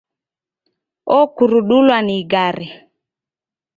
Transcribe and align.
Okurudulwa 1.19 1.97
ni 2.05 2.13
igare. 2.21 2.65